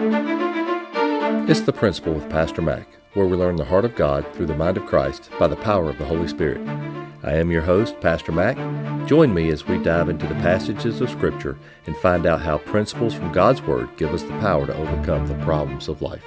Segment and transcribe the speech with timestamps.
[0.00, 4.54] It's The Principle with Pastor Mack, where we learn the heart of God through the
[4.54, 6.64] mind of Christ by the power of the Holy Spirit.
[7.24, 8.56] I am your host, Pastor Mack.
[9.08, 13.12] Join me as we dive into the passages of Scripture and find out how principles
[13.12, 16.22] from God's Word give us the power to overcome the problems of life.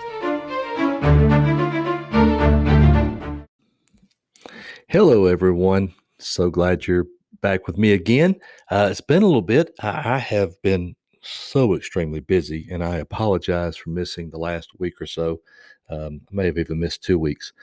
[4.89, 5.93] Hello, everyone.
[6.19, 7.05] So glad you're
[7.41, 8.35] back with me again.
[8.69, 9.71] Uh, it's been a little bit.
[9.79, 15.01] I, I have been so extremely busy, and I apologize for missing the last week
[15.01, 15.41] or so.
[15.89, 17.53] Um, I may have even missed two weeks,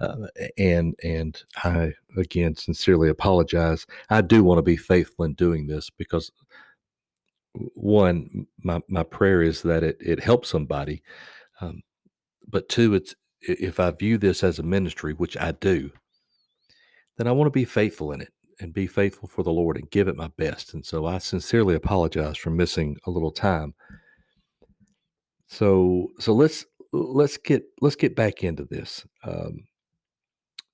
[0.00, 0.26] uh,
[0.58, 3.86] and and I again sincerely apologize.
[4.10, 6.32] I do want to be faithful in doing this because
[7.74, 11.02] one, my my prayer is that it it helps somebody,
[11.60, 11.82] um,
[12.48, 15.90] but two, it's if I view this as a ministry, which I do,
[17.16, 19.90] then I want to be faithful in it and be faithful for the Lord and
[19.90, 20.74] give it my best.
[20.74, 23.74] And so I sincerely apologize for missing a little time.
[25.46, 29.06] So so let's let's get let's get back into this.
[29.24, 29.66] Um,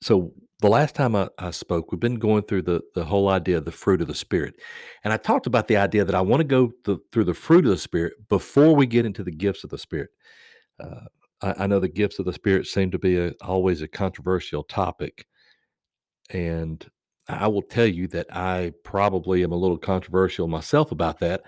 [0.01, 3.59] so the last time I, I, spoke, we've been going through the the whole idea
[3.59, 4.55] of the fruit of the spirit,
[5.05, 6.73] and I talked about the idea that I want to go
[7.13, 10.11] through the fruit of the spirit before we get into the gifts of the spirit.
[10.79, 11.07] Uh,
[11.43, 14.63] I, I, know the gifts of the spirit seem to be a, always a controversial
[14.63, 15.27] topic,
[16.31, 16.87] and
[17.29, 21.43] I will tell you that I probably am a little controversial myself about that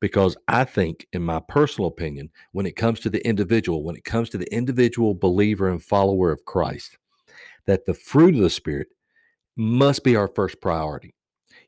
[0.00, 4.04] because I think, in my personal opinion, when it comes to the individual, when it
[4.04, 6.98] comes to the individual believer and follower of Christ,
[7.66, 8.88] that the fruit of the Spirit
[9.56, 11.14] must be our first priority.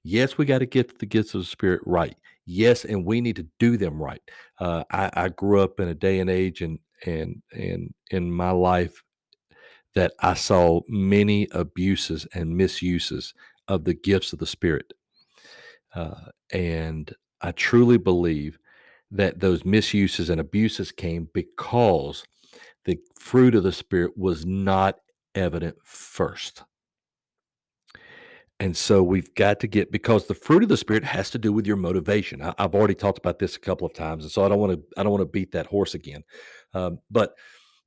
[0.03, 2.17] Yes, we got to get the gifts of the Spirit right.
[2.47, 4.23] Yes, and we need to do them right.
[4.59, 8.51] Uh, I, I grew up in a day and age and and and in my
[8.51, 9.03] life
[9.95, 13.35] that I saw many abuses and misuses
[13.69, 14.93] of the gifts of the Spirit.
[15.95, 18.59] Uh, and I truly believe
[19.11, 22.25] that those misuses and abuses came because
[22.85, 24.99] the fruit of the Spirit was not
[25.35, 26.63] evident first.
[28.61, 31.51] And so we've got to get because the fruit of the spirit has to do
[31.51, 32.43] with your motivation.
[32.43, 34.75] I, have already talked about this a couple of times, and so I don't want
[34.75, 36.23] to I don't want to beat that horse again.
[36.75, 37.35] Um, but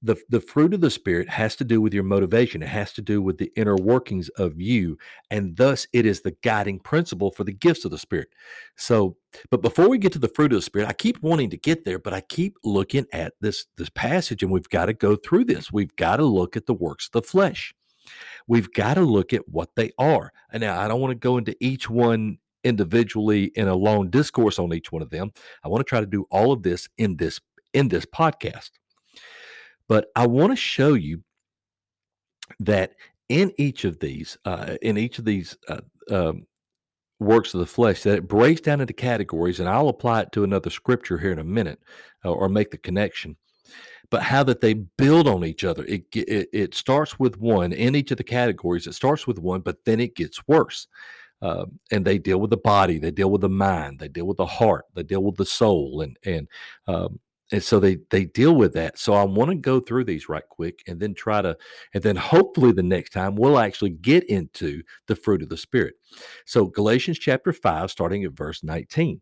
[0.04, 2.62] the the fruit of the spirit has to do with your motivation.
[2.62, 4.98] It has to do with the inner workings of you
[5.32, 8.28] and thus it is the guiding principle for the gifts of the spirit.
[8.76, 9.16] So
[9.50, 11.86] but before we get to the fruit of the spirit i keep wanting to get
[11.86, 15.46] there but i keep looking at this this passage and we've got to go through
[15.46, 15.72] this.
[15.72, 17.74] We've got to look at the works of the flesh.
[18.46, 20.34] We've got to look at what they are.
[20.52, 24.60] And now i don't want to go into each one individually in a long discourse
[24.60, 25.32] on each one of them.
[25.64, 27.40] I want to try to do all of this in this
[27.74, 28.72] in this podcast
[29.88, 31.24] but I want to show you
[32.60, 32.94] that
[33.30, 36.46] in each of these, uh, in each of these uh, um,
[37.20, 40.44] works of the flesh, that it breaks down into categories, and I'll apply it to
[40.44, 41.80] another scripture here in a minute,
[42.26, 43.38] uh, or make the connection.
[44.10, 45.84] But how that they build on each other.
[45.86, 48.86] It, it it starts with one in each of the categories.
[48.86, 50.88] It starts with one, but then it gets worse.
[51.42, 54.38] Uh, and they deal with the body, they deal with the mind, they deal with
[54.38, 56.48] the heart, they deal with the soul, and and
[56.88, 57.20] um,
[57.54, 58.98] and so they they deal with that.
[58.98, 61.56] So i want to go through these right quick and then try to
[61.94, 65.94] and then hopefully the next time we'll actually get into the fruit of the spirit.
[66.46, 69.22] So galatians chapter 5 starting at verse 19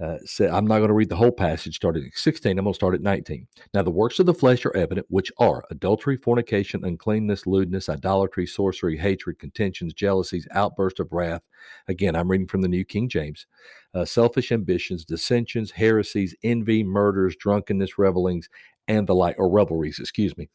[0.00, 2.58] uh, say, I'm not going to read the whole passage starting at 16.
[2.58, 3.46] I'm going to start at 19.
[3.74, 8.46] Now, the works of the flesh are evident, which are adultery, fornication, uncleanness, lewdness, idolatry,
[8.46, 11.42] sorcery, hatred, contentions, jealousies, outburst of wrath.
[11.88, 13.46] Again, I'm reading from the New King James.
[13.94, 18.48] Uh, selfish ambitions, dissensions, heresies, envy, murders, drunkenness, revelings,
[18.86, 20.48] and the like, or revelries, excuse me,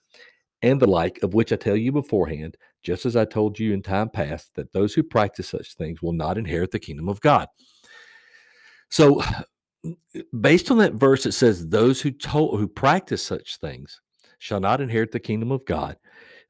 [0.61, 3.81] and the like, of which I tell you beforehand, just as I told you in
[3.81, 7.47] time past, that those who practice such things will not inherit the kingdom of God.
[8.93, 9.23] So,
[10.39, 13.99] based on that verse, it says, "Those who told who practice such things
[14.37, 15.97] shall not inherit the kingdom of God."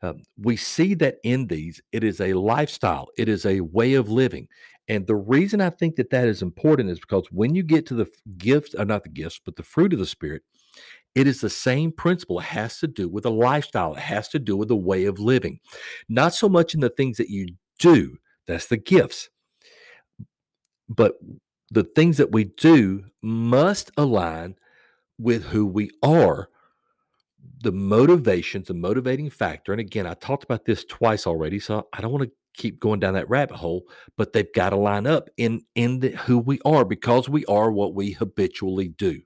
[0.01, 4.09] Uh, we see that in these, it is a lifestyle, it is a way of
[4.09, 4.49] living.
[4.89, 7.93] And the reason I think that that is important is because when you get to
[7.93, 10.41] the gifts, or uh, not the gifts, but the fruit of the Spirit,
[11.15, 12.39] it is the same principle.
[12.41, 15.17] It has to do with a lifestyle, it has to do with a way of
[15.17, 15.61] living.
[16.09, 17.47] Not so much in the things that you
[17.79, 18.17] do,
[18.47, 19.29] that's the gifts.
[20.89, 21.13] But
[21.73, 24.55] the things that we do must align
[25.17, 26.49] with who we are.
[27.63, 32.01] The motivations the motivating factor and again i talked about this twice already so i
[32.01, 33.83] don't want to keep going down that rabbit hole
[34.17, 37.71] but they've got to line up in in the, who we are because we are
[37.71, 39.21] what we habitually do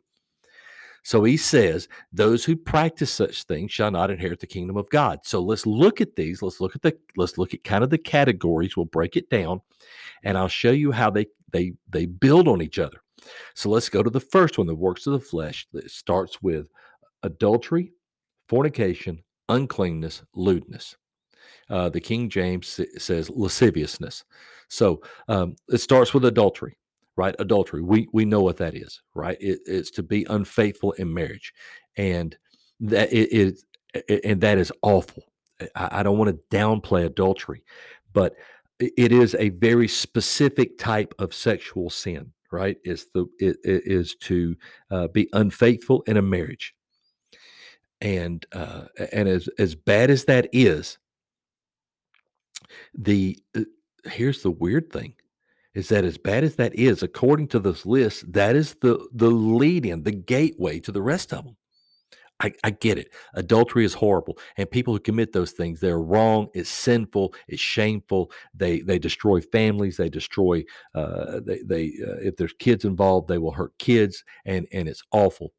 [1.08, 5.20] so he says those who practice such things shall not inherit the kingdom of god
[5.24, 7.98] so let's look at these let's look at the let's look at kind of the
[7.98, 9.62] categories we'll break it down
[10.24, 13.02] and i'll show you how they they they build on each other.
[13.56, 15.68] So let's go to the first one, the works of the flesh.
[15.74, 16.68] It starts with
[17.24, 17.94] adultery,
[18.48, 20.96] fornication, uncleanness, lewdness.
[21.70, 24.24] Uh, the King James says lasciviousness.
[24.70, 26.78] So um, it starts with adultery,
[27.18, 27.36] right?
[27.40, 27.82] Adultery.
[27.82, 29.38] We we know what that is, right?
[29.42, 31.54] It, it's to be unfaithful in marriage,
[31.98, 32.38] and
[32.80, 33.66] that is,
[34.24, 35.24] and that is awful.
[35.76, 37.64] I, I don't want to downplay adultery,
[38.14, 38.36] but
[38.80, 42.78] it is a very specific type of sexual sin, right?
[42.84, 44.56] It's the it, it is to
[44.92, 46.76] uh, be unfaithful in a marriage,
[48.00, 51.00] and uh, and as as bad as that is,
[52.94, 53.62] the uh,
[54.06, 55.16] here's the weird thing
[55.78, 59.30] is that as bad as that is, according to this list, that is the the
[59.30, 61.56] lead in, the gateway to the rest of them.
[62.40, 63.14] I, I get it.
[63.36, 66.48] Adultery is horrible, and people who commit those things, they're wrong.
[66.56, 67.36] It's sinful.
[67.48, 68.32] It's shameful.
[68.56, 69.98] They they destroy families.
[69.98, 70.64] They destroy.
[70.96, 75.04] Uh, they they uh, if there's kids involved, they will hurt kids, and and it's
[75.12, 75.54] awful.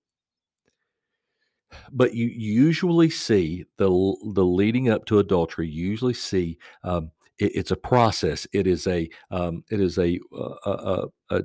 [1.93, 3.88] But you usually see the
[4.35, 5.69] the leading up to adultery.
[5.69, 8.46] You usually see um, it, it's a process.
[8.52, 11.43] It is a um, it is a, uh, a, a, a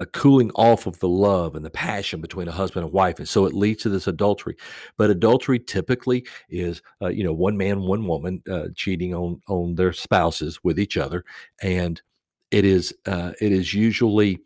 [0.00, 3.28] a cooling off of the love and the passion between a husband and wife, and
[3.28, 4.56] so it leads to this adultery.
[4.96, 9.74] But adultery typically is, uh, you know, one man, one woman uh, cheating on on
[9.74, 11.24] their spouses with each other,
[11.62, 12.00] and
[12.50, 14.38] it is uh, it is usually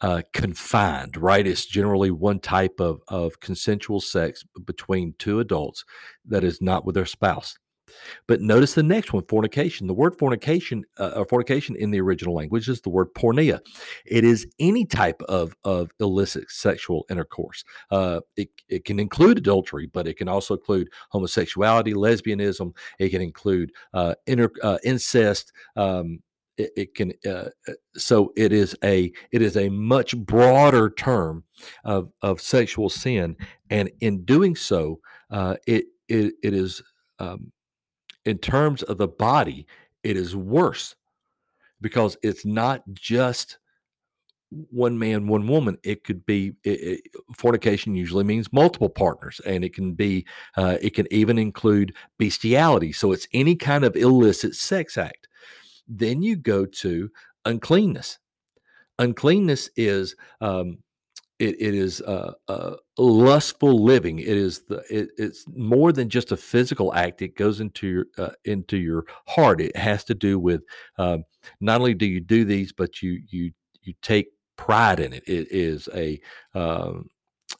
[0.00, 1.46] uh, confined, right?
[1.46, 5.84] It's generally one type of of consensual sex between two adults
[6.26, 7.56] that is not with their spouse.
[8.26, 9.86] But notice the next one, fornication.
[9.86, 13.60] The word fornication, uh, or fornication in the original language is the word porneia.
[14.04, 17.64] It is any type of, of illicit sexual intercourse.
[17.90, 22.74] Uh, it, it can include adultery, but it can also include homosexuality, lesbianism.
[22.98, 25.52] It can include uh, inter, uh, incest.
[25.76, 26.20] Um,
[26.56, 31.44] it, it, can uh, uh, so it is a it is a much broader term
[31.84, 33.36] of of sexual sin,
[33.70, 34.98] and in doing so,
[35.30, 36.82] it it, it is
[37.18, 37.52] um,
[38.24, 39.66] in terms of the body,
[40.02, 40.94] it is worse
[41.80, 43.58] because it's not just
[44.70, 45.78] one man, one woman.
[45.82, 47.00] It could be it, it,
[47.36, 47.94] fornication.
[47.94, 50.26] Usually means multiple partners, and it can be
[50.56, 52.92] uh, it can even include bestiality.
[52.92, 55.28] So it's any kind of illicit sex act.
[55.86, 57.10] Then you go to
[57.44, 58.18] uncleanness.
[58.98, 60.78] Uncleanness is um,
[61.38, 64.18] it, it is uh, uh, lustful living.
[64.18, 67.22] It is the it, it's more than just a physical act.
[67.22, 69.60] It goes into your uh, into your heart.
[69.60, 70.62] It has to do with
[70.98, 71.24] um,
[71.60, 73.52] not only do you do these, but you you
[73.82, 75.22] you take pride in it.
[75.26, 76.20] It is a
[76.54, 77.08] um,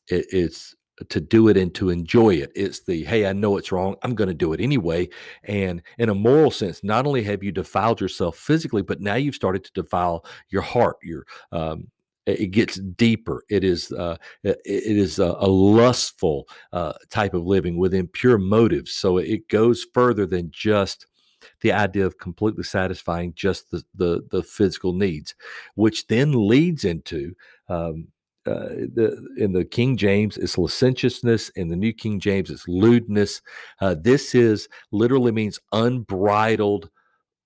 [0.08, 0.75] it, it's
[1.11, 2.50] to do it and to enjoy it.
[2.56, 3.96] It's the hey, I know it's wrong.
[4.02, 5.08] I'm going to do it anyway.
[5.44, 9.37] And in a moral sense, not only have you defiled yourself physically, but now you've
[9.37, 11.88] started to defile your heart, your um,
[12.33, 13.43] it gets deeper.
[13.49, 18.93] It is uh, it is a, a lustful uh, type of living with impure motives.
[18.93, 21.07] So it goes further than just
[21.61, 25.35] the idea of completely satisfying just the the, the physical needs,
[25.75, 27.35] which then leads into
[27.69, 28.09] um,
[28.47, 31.51] uh, the, in the King James, it's licentiousness.
[31.51, 33.43] In the New King James, it's lewdness.
[33.81, 36.89] Uh, this is literally means unbridled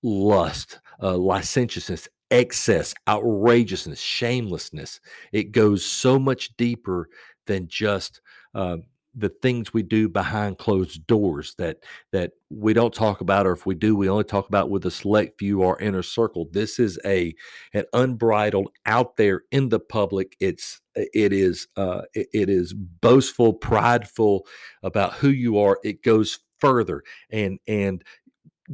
[0.01, 4.99] lust, uh, licentiousness, excess, outrageousness, shamelessness.
[5.31, 7.07] It goes so much deeper
[7.45, 8.21] than just
[8.55, 8.77] uh,
[9.15, 11.77] the things we do behind closed doors that
[12.11, 14.91] that we don't talk about, or if we do, we only talk about with a
[14.91, 16.47] select few or inner circle.
[16.51, 17.35] This is a
[17.73, 20.35] an unbridled out there in the public.
[20.39, 24.47] It's it is uh, it, it is boastful, prideful
[24.81, 25.77] about who you are.
[25.83, 28.03] It goes further and and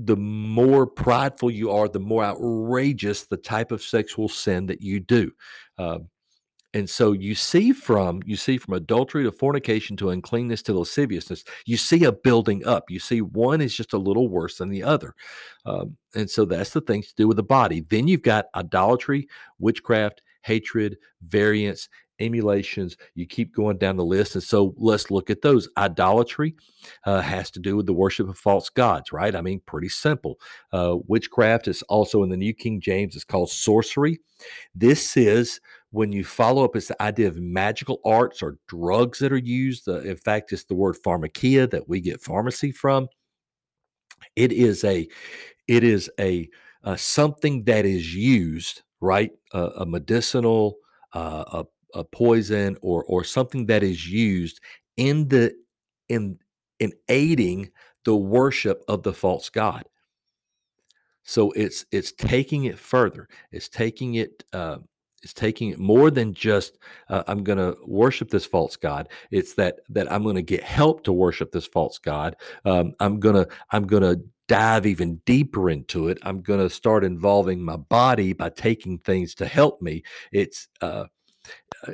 [0.06, 5.00] the more prideful you are, the more outrageous the type of sexual sin that you
[5.00, 5.32] do.
[5.78, 6.00] Uh,
[6.74, 11.44] and so you see from you see from adultery to fornication to uncleanness to lasciviousness,
[11.66, 12.86] you see a building up.
[12.90, 15.16] You see one is just a little worse than the other,
[15.66, 17.82] um, and so that's the things to do with the body.
[17.82, 19.28] Then you've got idolatry,
[19.58, 22.98] witchcraft, hatred, variance, emulations.
[23.16, 24.36] You keep going down the list.
[24.36, 25.70] And so let's look at those.
[25.78, 26.56] Idolatry
[27.06, 29.36] uh, has to do with the worship of false gods, right?
[29.36, 30.40] I mean, pretty simple.
[30.72, 34.20] Uh, witchcraft is also in the New King James, it's called sorcery.
[34.74, 35.60] This is
[35.92, 39.88] when you follow up, it's the idea of magical arts or drugs that are used.
[39.88, 43.08] Uh, in fact, it's the word pharmakia that we get pharmacy from.
[44.36, 45.08] It is a,
[45.68, 46.50] it is a,
[46.84, 49.32] uh, something that is used, right?
[49.54, 50.78] A medicinal,
[51.14, 54.60] uh, a a poison or or something that is used
[54.98, 55.54] in the
[56.10, 56.38] in
[56.80, 57.70] in aiding
[58.06, 59.84] the worship of the false god
[61.24, 64.78] so it's it's taking it further it's taking it uh,
[65.24, 66.78] it's taking it more than just
[67.10, 69.10] uh, I'm going to worship this false god.
[69.32, 72.36] It's that that I'm going to get help to worship this false god.
[72.66, 74.16] Um, I'm gonna I'm gonna
[74.48, 76.18] dive even deeper into it.
[76.24, 80.04] I'm going to start involving my body by taking things to help me.
[80.32, 81.06] It's uh,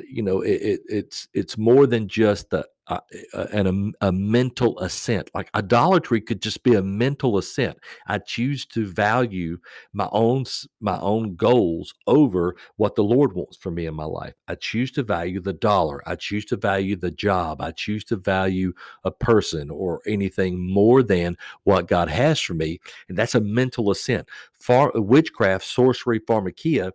[0.08, 3.00] you know, it, it, it's it's more than just a, uh,
[3.34, 5.30] a, a mental assent.
[5.34, 7.78] Like idolatry could just be a mental assent.
[8.06, 9.58] I choose to value
[9.92, 10.44] my own
[10.80, 14.34] my own goals over what the Lord wants for me in my life.
[14.48, 16.02] I choose to value the dollar.
[16.08, 17.60] I choose to value the job.
[17.60, 18.72] I choose to value
[19.04, 23.90] a person or anything more than what God has for me, and that's a mental
[23.90, 24.28] assent.
[24.52, 26.92] Far witchcraft, sorcery, pharmakia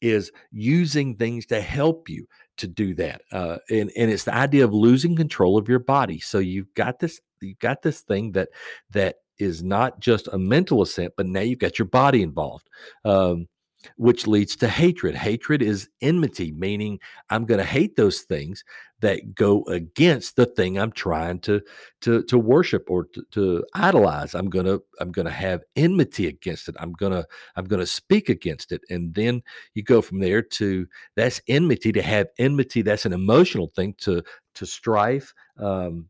[0.00, 2.26] is using things to help you
[2.58, 3.22] to do that.
[3.32, 6.20] Uh, and and it's the idea of losing control of your body.
[6.20, 8.50] So you've got this you've got this thing that
[8.90, 12.68] that is not just a mental ascent, but now you've got your body involved.
[13.04, 13.48] Um,
[13.96, 15.14] which leads to hatred.
[15.14, 18.64] Hatred is enmity, meaning I'm going to hate those things
[19.00, 21.62] that go against the thing I'm trying to
[22.02, 24.34] to to worship or to, to idolize.
[24.34, 26.76] I'm gonna I'm gonna have enmity against it.
[26.78, 27.24] I'm gonna
[27.56, 29.42] I'm gonna speak against it, and then
[29.74, 31.92] you go from there to that's enmity.
[31.92, 33.94] To have enmity, that's an emotional thing.
[34.00, 34.22] To
[34.54, 36.06] to strife, um,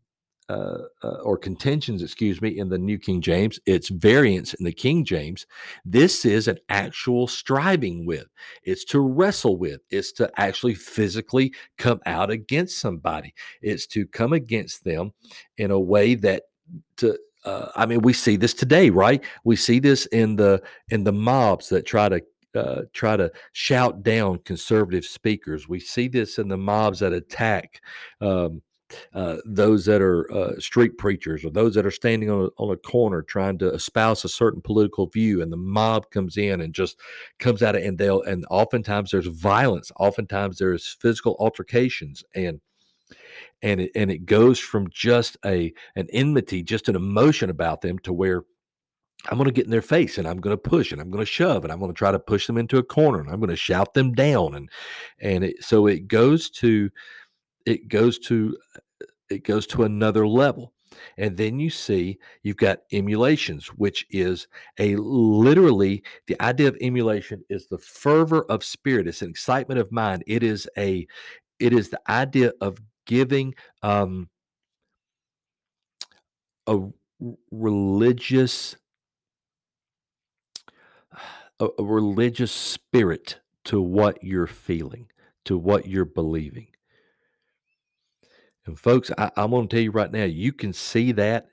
[0.50, 3.60] uh, uh, or contentions, excuse me, in the New King James.
[3.66, 5.46] It's variance in the King James.
[5.84, 8.26] This is an actual striving with.
[8.64, 9.80] It's to wrestle with.
[9.90, 13.32] It's to actually physically come out against somebody.
[13.62, 15.12] It's to come against them
[15.56, 16.42] in a way that
[16.96, 19.24] to uh, I mean, we see this today, right?
[19.44, 22.20] We see this in the in the mobs that try to
[22.56, 25.68] uh, try to shout down conservative speakers.
[25.68, 27.80] We see this in the mobs that attack
[28.20, 28.62] um,
[29.14, 32.72] uh, those that are uh, street preachers or those that are standing on a, on
[32.72, 36.74] a corner trying to espouse a certain political view and the mob comes in and
[36.74, 36.98] just
[37.38, 42.60] comes out and they'll and oftentimes there's violence oftentimes there's physical altercations and
[43.62, 47.98] and it, and it goes from just a an enmity just an emotion about them
[48.00, 48.44] to where
[49.28, 51.24] I'm going to get in their face and I'm going to push and I'm going
[51.24, 53.38] to shove and I'm going to try to push them into a corner and I'm
[53.38, 54.70] going to shout them down and
[55.20, 56.90] and it, so it goes to
[57.70, 58.56] it goes to
[59.30, 60.72] it goes to another level.
[61.16, 64.48] And then you see you've got emulations which is
[64.78, 69.06] a literally the idea of emulation is the fervor of spirit.
[69.06, 70.24] It's an excitement of mind.
[70.26, 71.06] It is a
[71.60, 74.28] it is the idea of giving um
[76.66, 76.78] a
[77.50, 78.76] religious
[81.60, 85.06] a, a religious spirit to what you're feeling
[85.44, 86.69] to what you're believing
[88.70, 91.48] and folks, I, I'm going to tell you right now, you can see that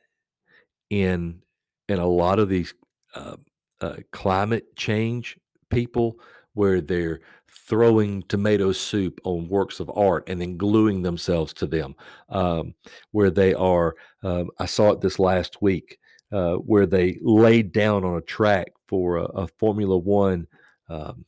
[0.90, 1.42] in
[1.90, 2.74] in a lot of these
[3.16, 3.38] uh,
[3.82, 5.38] uh, climate change
[5.70, 6.20] people
[6.54, 7.20] where they're
[7.50, 11.96] throwing tomato soup on works of art and then gluing themselves to them.
[12.30, 12.76] Um,
[13.12, 15.98] where they are, um, I saw it this last week,
[16.32, 20.48] uh, where they laid down on a track for a, a Formula One
[20.88, 21.26] um,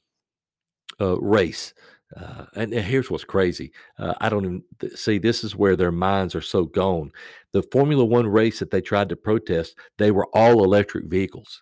[1.01, 1.73] uh, race
[2.15, 3.71] uh, and, here's what's crazy.
[3.97, 7.11] Uh, I don't even th- see this is where their minds are so gone.
[7.51, 11.61] The Formula One race that they tried to protest, they were all electric vehicles.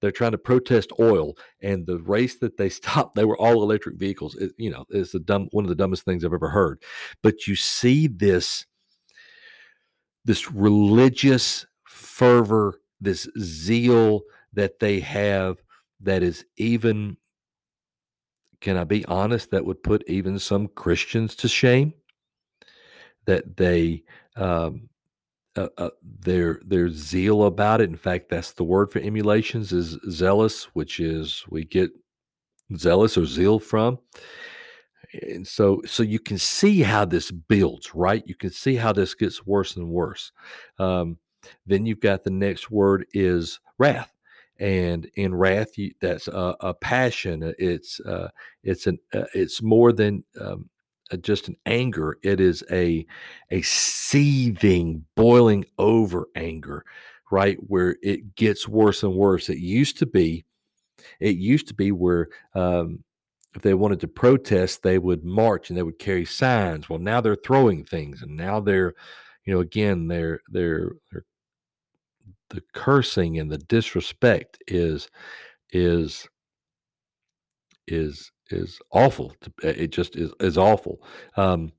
[0.00, 3.96] They're trying to protest oil, and the race that they stopped, they were all electric
[3.96, 4.34] vehicles.
[4.36, 6.82] It, you know, it's the dumb one of the dumbest things I've ever heard.
[7.22, 8.66] But you see this
[10.24, 15.58] this religious fervor, this zeal that they have
[16.00, 17.16] that is even
[18.60, 21.94] can I be honest, that would put even some Christians to shame
[23.26, 24.04] that they
[24.36, 24.88] um,
[25.56, 27.90] uh, uh, their their zeal about it.
[27.90, 31.90] In fact, that's the word for emulations is zealous, which is we get
[32.76, 33.98] zealous or zeal from.
[35.22, 38.22] And so, so you can see how this builds, right?
[38.26, 40.32] You can see how this gets worse and worse.
[40.78, 41.16] Um,
[41.66, 44.12] then you've got the next word is wrath
[44.58, 48.28] and in wrath that's a, a, passion uh, it's uh,
[48.62, 50.68] it's an uh, it's more than um,
[51.20, 53.06] just an anger it is a
[53.50, 56.84] a seething boiling over anger
[57.30, 59.48] right where it gets worse and worse.
[59.48, 60.44] It used to be
[61.20, 63.04] it used to be where um,
[63.54, 66.88] if they wanted to protest they would march and they would carry signs.
[66.88, 68.94] Well now they're throwing things and now they're
[69.44, 71.24] you know again they're they're they're
[72.50, 75.08] the cursing and the disrespect is
[75.70, 76.28] is
[77.86, 79.34] is is awful.
[79.62, 81.02] It just is is awful.
[81.36, 81.72] Um,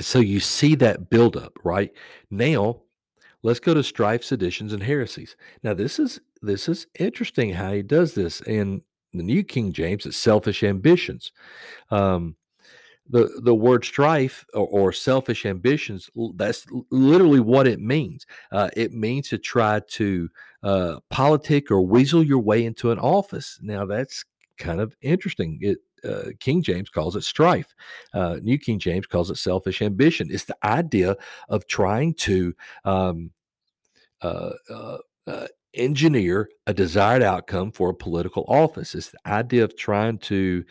[0.00, 1.90] so you see that buildup, right?
[2.30, 2.82] Now,
[3.42, 5.36] let's go to strife, seditions, and heresies.
[5.62, 8.82] Now, this is this is interesting how he does this, in
[9.12, 11.32] the New King James, it's selfish ambitions.
[11.90, 12.36] Um,
[13.10, 18.26] the the word strife or, or, selfish ambitions that's literally what it means.
[18.52, 20.28] Uh, it means to try to
[20.62, 23.58] uh, politic or weasel your way into an office.
[23.62, 24.24] Now that's
[24.58, 25.58] kind of interesting.
[25.60, 27.74] It uh, king james calls it strife.
[28.14, 30.28] Uh, new king james calls it selfish ambition.
[30.30, 31.16] It's the idea
[31.48, 33.32] of trying to um,
[34.22, 34.98] uh, uh,
[35.74, 38.94] engineer a desired outcome for a political office.
[38.94, 40.64] It's the idea of trying to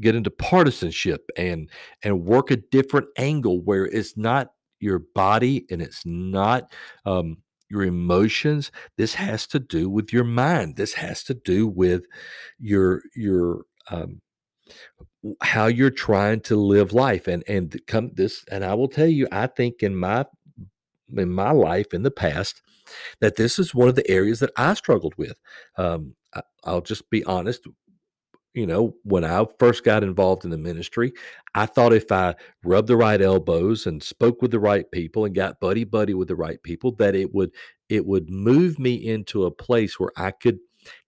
[0.00, 1.70] get into partisanship and
[2.02, 6.70] and work a different angle where it's not your body and it's not
[7.06, 7.38] um,
[7.70, 8.70] your emotions.
[8.96, 10.76] This has to do with your mind.
[10.76, 12.04] This has to do with
[12.58, 14.20] your your um,
[15.42, 17.26] how you're trying to live life.
[17.26, 20.24] And and come this and i will tell you i think in my
[21.16, 22.62] in my life in the past
[23.20, 25.38] that this is one of the areas that i struggled with.
[25.76, 27.66] Um, I, i'll just be honest
[28.54, 31.12] you know, when I first got involved in the ministry,
[31.54, 35.34] I thought if I rubbed the right elbows and spoke with the right people and
[35.34, 37.50] got buddy buddy with the right people, that it would
[37.88, 40.58] it would move me into a place where I could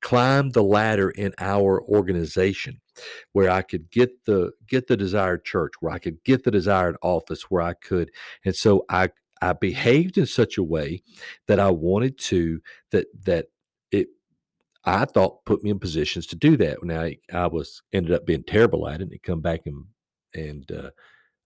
[0.03, 2.81] climb the ladder in our organization,
[3.33, 6.97] where I could get the get the desired church, where I could get the desired
[7.03, 8.11] office, where I could,
[8.45, 9.11] and so I
[9.43, 11.03] I behaved in such a way
[11.47, 12.61] that I wanted to
[12.91, 13.47] that that
[13.93, 14.09] it
[14.87, 16.83] I thought put me in positions to do that.
[16.85, 19.85] Now I was ended up being terrible at it, and it come back and
[20.35, 20.91] and uh,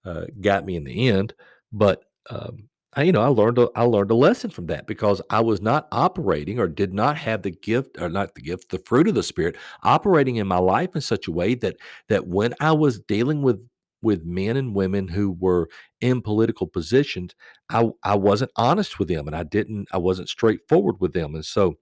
[0.05, 1.35] uh, got me in the end.
[1.73, 5.23] But um, I, you know, I learned a, I learned a lesson from that because
[5.31, 8.79] I was not operating or did not have the gift or not the gift, the
[8.79, 11.77] fruit of the spirit operating in my life in such a way that
[12.09, 13.61] that when I was dealing with
[14.03, 15.69] with men and women who were
[16.01, 17.35] in political positions,
[17.71, 21.45] I I wasn't honest with them and I didn't I wasn't straightforward with them, and
[21.45, 21.77] so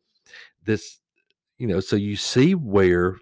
[0.64, 1.00] this
[1.58, 3.16] you know, so you see where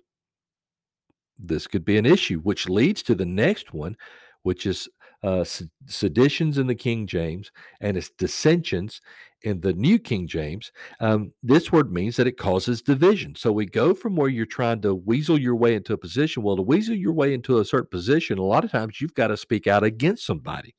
[1.39, 3.97] this could be an issue, which leads to the next one,
[4.43, 4.89] which is
[5.23, 5.45] uh,
[5.87, 7.51] seditions in the King James
[7.81, 9.01] and it's dissensions
[9.43, 10.71] in the New King James.
[11.01, 13.35] Um, this word means that it causes division.
[13.35, 16.43] So we go from where you're trying to weasel your way into a position.
[16.43, 19.29] Well, to weasel your way into a certain position, a lot of times you've got
[19.29, 20.75] to speak out against somebody.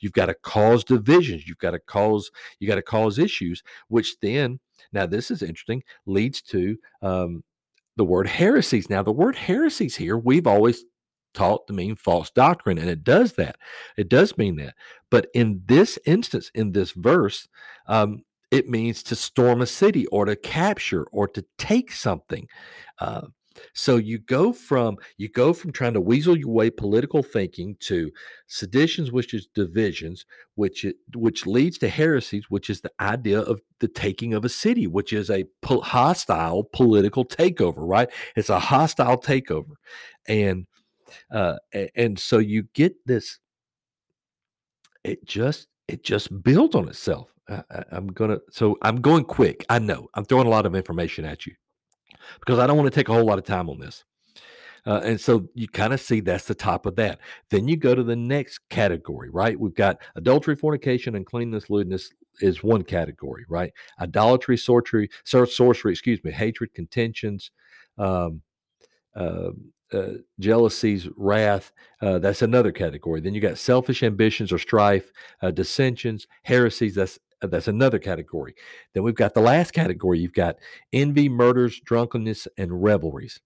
[0.00, 1.46] You've got to cause divisions.
[1.46, 4.58] You've got to cause you got to cause issues, which then
[4.92, 7.42] now, this is interesting, leads to um,
[7.96, 8.90] the word heresies.
[8.90, 10.84] Now, the word heresies here, we've always
[11.34, 13.56] taught to mean false doctrine, and it does that.
[13.96, 14.74] It does mean that.
[15.10, 17.48] But in this instance, in this verse,
[17.86, 22.46] um, it means to storm a city or to capture or to take something.
[22.98, 23.28] Uh,
[23.74, 28.10] so you go from you go from trying to weasel your way political thinking to
[28.46, 33.60] seditions, which is divisions, which it, which leads to heresies, which is the idea of
[33.80, 37.78] the taking of a city, which is a po- hostile political takeover.
[37.78, 38.10] Right?
[38.36, 39.74] It's a hostile takeover,
[40.26, 40.66] and
[41.30, 41.56] uh,
[41.94, 43.38] and so you get this.
[45.04, 47.28] It just it just builds on itself.
[47.48, 49.66] I, I'm gonna so I'm going quick.
[49.68, 51.54] I know I'm throwing a lot of information at you
[52.40, 54.04] because I don't want to take a whole lot of time on this.
[54.84, 57.20] Uh, and so you kind of see that's the top of that.
[57.50, 59.58] Then you go to the next category, right?
[59.58, 63.72] We've got adultery, fornication, uncleanness, lewdness is one category, right?
[64.00, 67.50] Idolatry, sorcery, sorcery, excuse me, hatred, contentions,
[67.98, 68.42] um,
[69.14, 69.50] uh,
[69.92, 71.70] uh, jealousies, wrath.
[72.00, 73.20] Uh, that's another category.
[73.20, 76.94] Then you got selfish ambitions or strife, uh, dissensions, heresies.
[76.94, 77.18] That's
[77.50, 78.54] that's another category.
[78.94, 80.18] Then we've got the last category.
[80.18, 80.56] You've got
[80.92, 83.40] envy, murders, drunkenness, and revelries.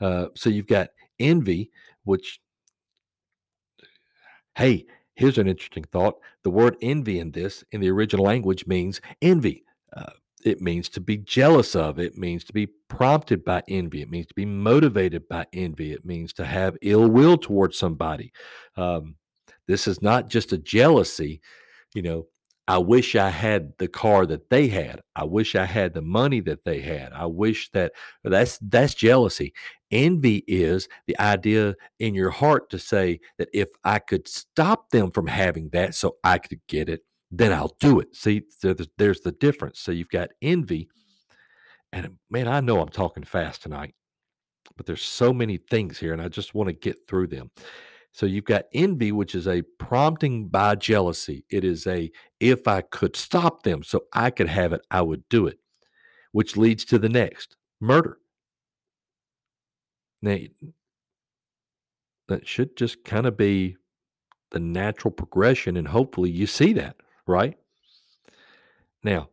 [0.00, 1.70] Uh, so you've got envy,
[2.04, 2.40] which,
[4.54, 6.16] hey, here's an interesting thought.
[6.44, 9.64] The word envy in this, in the original language, means envy.
[9.96, 10.12] Uh,
[10.44, 11.98] it means to be jealous of.
[11.98, 14.02] It means to be prompted by envy.
[14.02, 15.92] It means to be motivated by envy.
[15.92, 18.32] It means to have ill will towards somebody.
[18.76, 19.16] Um,
[19.66, 21.40] this is not just a jealousy.
[21.94, 22.26] You know,
[22.68, 25.00] I wish I had the car that they had.
[25.14, 27.12] I wish I had the money that they had.
[27.12, 27.92] I wish that
[28.24, 29.52] that's that's jealousy.
[29.92, 35.12] Envy is the idea in your heart to say that if I could stop them
[35.12, 38.16] from having that so I could get it, then I'll do it.
[38.16, 39.78] See, there's, there's the difference.
[39.78, 40.88] So you've got envy
[41.92, 43.94] and man, I know I'm talking fast tonight,
[44.76, 47.50] but there's so many things here and I just want to get through them.
[48.16, 51.44] So you've got envy, which is a prompting by jealousy.
[51.50, 55.28] It is a if I could stop them so I could have it, I would
[55.28, 55.58] do it,
[56.32, 58.16] which leads to the next murder.
[60.22, 60.38] Now,
[62.28, 63.76] that should just kind of be
[64.50, 67.58] the natural progression, and hopefully you see that, right?
[69.04, 69.28] Now,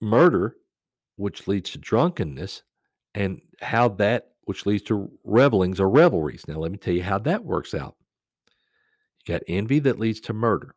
[0.00, 0.56] murder,
[1.14, 2.64] which leads to drunkenness,
[3.14, 6.46] and how that which leads to revelings or revelries.
[6.46, 7.96] Now, let me tell you how that works out.
[9.24, 10.74] You got envy that leads to murder.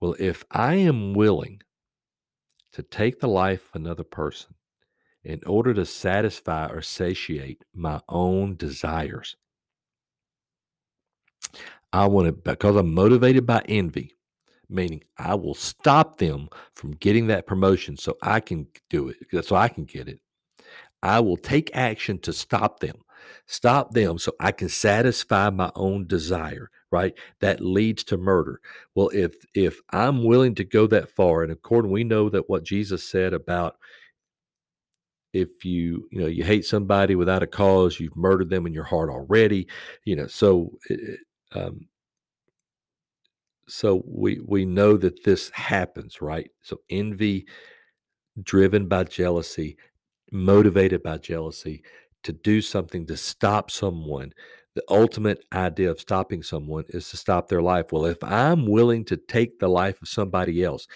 [0.00, 1.62] Well, if I am willing
[2.72, 4.54] to take the life of another person
[5.22, 9.36] in order to satisfy or satiate my own desires,
[11.92, 14.16] I want to, because I'm motivated by envy,
[14.68, 19.54] meaning I will stop them from getting that promotion so I can do it, so
[19.54, 20.20] I can get it.
[21.04, 22.96] I will take action to stop them,
[23.46, 27.14] stop them so I can satisfy my own desire, right?
[27.40, 28.60] That leads to murder.
[28.94, 32.64] Well, if if I'm willing to go that far, and according we know that what
[32.64, 33.76] Jesus said about
[35.34, 38.84] if you you know you hate somebody without a cause, you've murdered them in your
[38.84, 39.68] heart already.
[40.04, 40.72] You know, so
[41.52, 41.88] um,
[43.68, 46.50] so we we know that this happens, right?
[46.62, 47.46] So envy,
[48.42, 49.76] driven by jealousy,
[50.34, 51.82] motivated by jealousy,
[52.24, 54.32] to do something to stop someone.
[54.74, 57.92] The ultimate idea of stopping someone is to stop their life.
[57.92, 60.88] Well, if I'm willing to take the life of somebody else,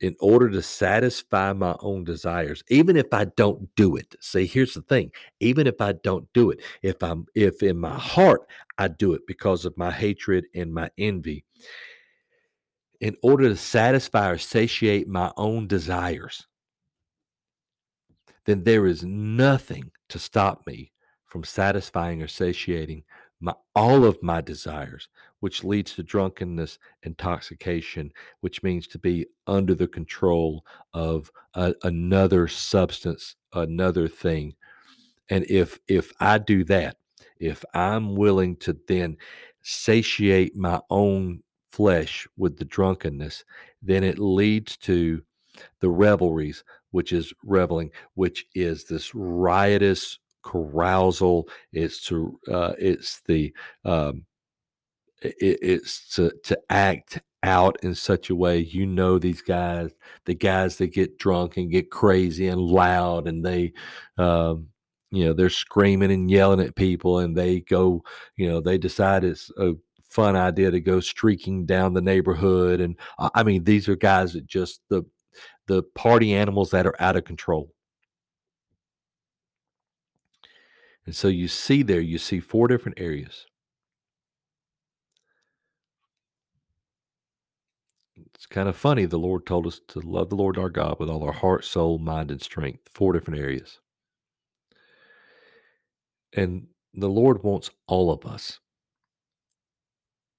[0.00, 4.74] in order to satisfy my own desires even if i don't do it see here's
[4.74, 5.10] the thing
[5.40, 8.42] even if i don't do it if i'm if in my heart
[8.78, 11.44] i do it because of my hatred and my envy
[13.00, 16.46] in order to satisfy or satiate my own desires
[18.44, 20.92] then there is nothing to stop me
[21.26, 23.04] from satisfying or satiating
[23.40, 25.08] my, all of my desires,
[25.40, 32.46] which leads to drunkenness, intoxication, which means to be under the control of a, another
[32.48, 34.54] substance, another thing.
[35.30, 36.96] And if if I do that,
[37.38, 39.16] if I'm willing to then
[39.62, 43.44] satiate my own flesh with the drunkenness,
[43.80, 45.22] then it leads to
[45.80, 51.48] the revelries, which is reveling, which is this riotous carousal.
[51.72, 53.52] It's to uh, it's the
[53.84, 54.24] um,
[55.22, 59.90] it, it's to to act out in such a way you know these guys
[60.26, 63.72] the guys that get drunk and get crazy and loud and they
[64.18, 64.68] um,
[65.10, 68.02] you know they're screaming and yelling at people and they go
[68.36, 69.72] you know they decide it's a
[70.02, 72.96] fun idea to go streaking down the neighborhood and
[73.34, 75.02] i mean these are guys that just the
[75.66, 77.72] the party animals that are out of control
[81.10, 83.46] And so you see there, you see four different areas.
[88.16, 89.06] It's kind of funny.
[89.06, 91.98] The Lord told us to love the Lord our God with all our heart, soul,
[91.98, 92.90] mind, and strength.
[92.94, 93.80] Four different areas.
[96.32, 98.60] And the Lord wants all of us.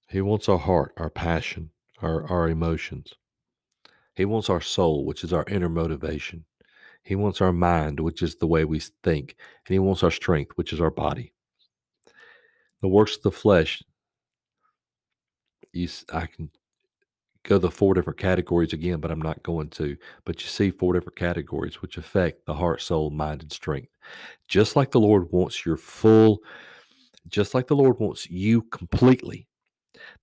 [0.07, 3.13] He wants our heart, our passion, our, our emotions.
[4.15, 6.45] He wants our soul, which is our inner motivation.
[7.03, 9.35] He wants our mind, which is the way we think.
[9.65, 11.33] And He wants our strength, which is our body.
[12.81, 13.83] The works of the flesh,
[15.71, 16.49] you, I can
[17.43, 19.97] go the four different categories again, but I'm not going to.
[20.25, 23.89] But you see four different categories which affect the heart, soul, mind, and strength.
[24.47, 26.39] Just like the Lord wants your full,
[27.27, 29.47] just like the Lord wants you completely,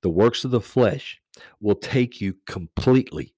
[0.02, 1.20] the works of the flesh
[1.60, 3.34] will take you completely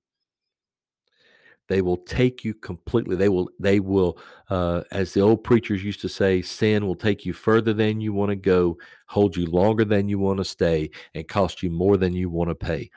[1.70, 3.14] they will take you completely.
[3.14, 4.18] They will, they will,
[4.50, 8.12] uh, as the old preachers used to say, sin will take you further than you
[8.12, 11.96] want to go, hold you longer than you want to stay, and cost you more
[11.96, 12.90] than you want to pay.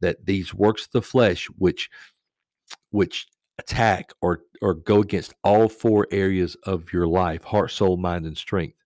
[0.00, 1.90] That these works of the flesh, which,
[2.88, 3.26] which
[3.58, 8.36] attack or or go against all four areas of your life heart soul mind and
[8.36, 8.76] strength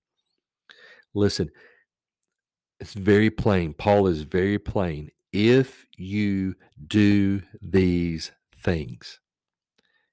[1.13, 1.51] listen
[2.79, 6.55] it's very plain paul is very plain if you
[6.87, 8.31] do these
[8.63, 9.21] things.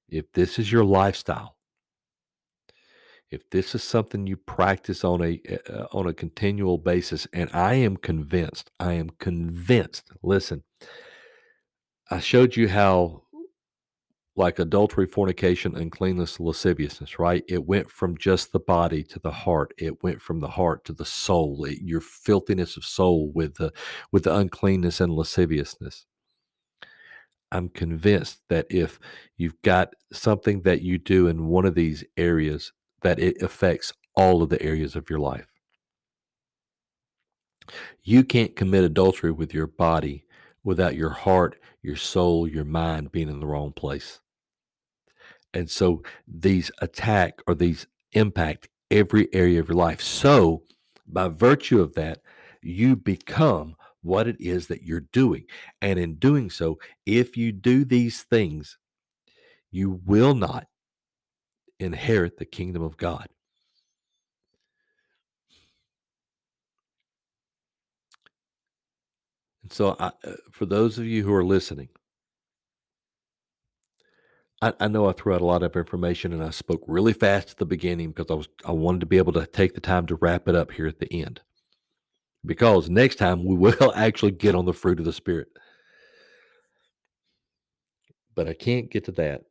[0.10, 1.57] If this is your lifestyle,
[3.29, 7.73] if this is something you practice on a uh, on a continual basis and I
[7.73, 10.12] am convinced, I am convinced.
[10.23, 10.63] Listen,
[12.10, 13.23] I showed you how
[14.38, 17.43] like adultery, fornication, uncleanness, lasciviousness, right?
[17.49, 19.73] It went from just the body to the heart.
[19.79, 21.65] It went from the heart to the soul.
[21.65, 23.73] It, your filthiness of soul with the
[24.12, 26.05] with the uncleanness and lasciviousness.
[27.51, 28.99] I'm convinced that if
[29.38, 34.41] you've got something that you do in one of these areas, that it affects all
[34.41, 35.47] of the areas of your life.
[38.03, 40.25] You can't commit adultery with your body
[40.63, 44.19] without your heart, your soul, your mind being in the wrong place.
[45.53, 50.01] And so these attack or these impact every area of your life.
[50.01, 50.63] So,
[51.05, 52.19] by virtue of that,
[52.62, 55.45] you become what it is that you're doing.
[55.81, 58.77] And in doing so, if you do these things,
[59.71, 60.67] you will not,
[61.79, 63.27] inherit the kingdom of God.
[69.63, 71.89] And so, I, uh, for those of you who are listening,
[74.62, 77.51] I, I know I threw out a lot of information and I spoke really fast
[77.51, 80.05] at the beginning because I was I wanted to be able to take the time
[80.07, 81.41] to wrap it up here at the end.
[82.47, 85.49] Because next time we will actually get on the fruit of the spirit.
[88.33, 89.41] But I can't get to that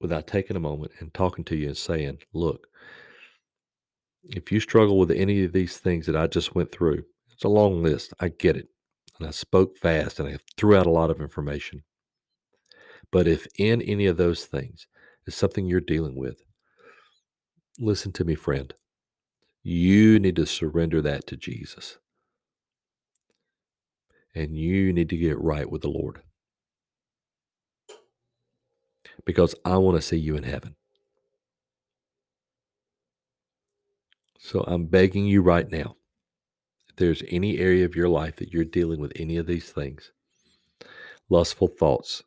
[0.00, 2.66] without taking a moment and talking to you and saying, look,
[4.24, 7.48] if you struggle with any of these things that I just went through, it's a
[7.48, 8.14] long list.
[8.20, 8.68] I get it.
[9.18, 11.82] And I spoke fast and I threw out a lot of information.
[13.10, 14.86] But if in any of those things
[15.26, 16.42] is something you're dealing with,
[17.78, 18.72] listen to me, friend.
[19.62, 21.98] You need to surrender that to Jesus.
[24.38, 26.20] And you need to get right with the Lord.
[29.24, 30.76] Because I want to see you in heaven.
[34.38, 35.96] So I'm begging you right now
[36.88, 40.12] if there's any area of your life that you're dealing with any of these things
[41.30, 42.22] lustful thoughts,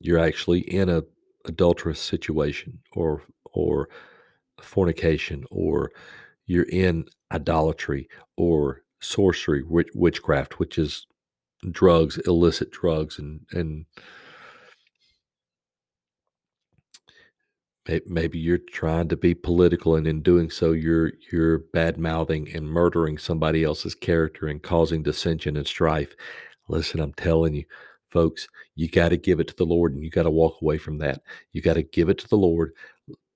[0.00, 1.02] you're actually in a
[1.46, 3.22] adulterous situation or
[3.54, 3.88] or
[4.60, 5.90] fornication or
[6.46, 9.62] you're in idolatry or sorcery
[9.94, 11.06] witchcraft which is
[11.70, 13.84] drugs illicit drugs and and
[18.06, 22.66] maybe you're trying to be political and in doing so you're you're bad mouthing and
[22.66, 26.14] murdering somebody else's character and causing dissension and strife
[26.68, 27.64] listen i'm telling you
[28.10, 30.78] folks, you got to give it to the Lord and you got to walk away
[30.78, 31.22] from that.
[31.52, 32.72] You got to give it to the Lord,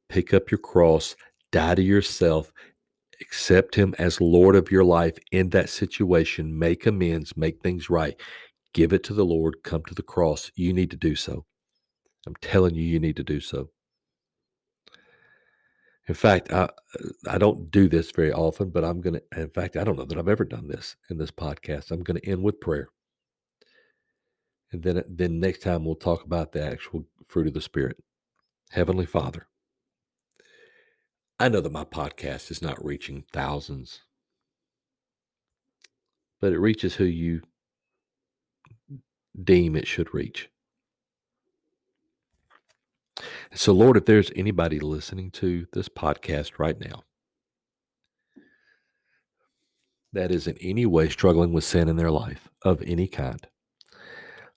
[0.08, 1.16] pick up your cross,
[1.50, 2.52] die to yourself,
[3.22, 8.20] accept Him as Lord of your life in that situation, make amends, make things right.
[8.74, 10.50] Give it to the Lord, come to the cross.
[10.54, 11.46] You need to do so.
[12.26, 13.70] I'm telling you, you need to do so.
[16.08, 16.68] In fact, I
[17.28, 19.20] I don't do this very often, but I'm gonna.
[19.36, 21.90] In fact, I don't know that I've ever done this in this podcast.
[21.90, 22.88] I'm going to end with prayer.
[24.72, 28.02] And then, then next time we'll talk about the actual fruit of the Spirit.
[28.70, 29.46] Heavenly Father,
[31.42, 34.02] I know that my podcast is not reaching thousands,
[36.40, 37.42] but it reaches who you
[39.42, 40.50] deem it should reach.
[43.54, 47.02] So, Lord, if there's anybody listening to this podcast right now
[50.12, 53.44] that is in any way struggling with sin in their life of any kind,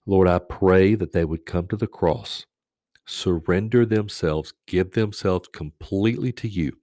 [0.06, 2.46] Lord, I pray that they would come to the cross,
[3.06, 6.78] surrender themselves, give themselves completely to you,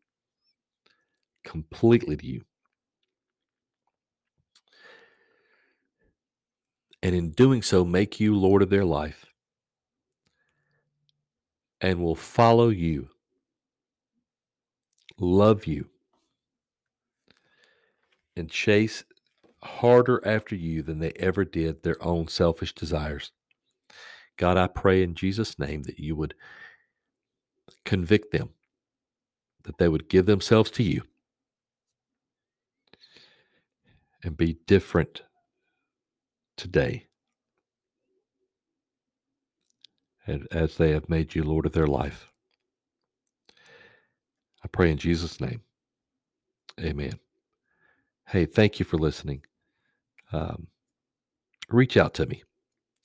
[1.45, 2.45] completely to you.
[7.03, 9.27] And in doing so, make you Lord of their life
[11.81, 13.09] and will follow you,
[15.19, 15.89] love you,
[18.37, 19.03] and chase
[19.65, 23.33] harder after you than they ever did their own selfish desires.
[24.37, 26.35] God, I pray in Jesus' name that you would
[27.85, 28.51] convict them,
[29.65, 31.03] that they would give themselves to you
[34.23, 35.23] and be different
[36.57, 37.07] today
[40.53, 42.33] as they have made you Lord of their life.
[44.65, 45.63] I pray in Jesus' name.
[46.81, 47.19] Amen.
[48.29, 49.43] Hey, thank you for listening
[50.33, 50.67] um,
[51.69, 52.43] reach out to me.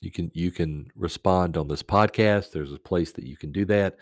[0.02, 2.52] You can you can respond on this podcast.
[2.52, 3.98] There's a place that you can do that.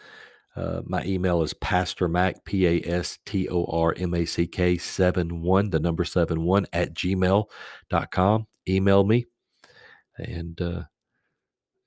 [0.56, 4.48] Uh, my email is Pastor Mack, P A S T O R M A C
[4.48, 8.48] K 7 1, the number 7 1 at gmail.com.
[8.68, 9.26] Email me.
[10.18, 10.84] And uh,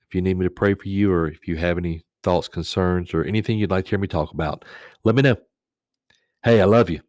[0.07, 3.13] if you need me to pray for you or if you have any thoughts, concerns,
[3.13, 4.65] or anything you'd like to hear me talk about,
[5.03, 5.37] let me know.
[6.43, 7.01] Hey, I love you.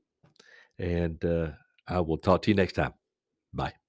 [0.79, 1.51] And uh,
[1.87, 2.95] I will talk to you next time.
[3.53, 3.80] Bye.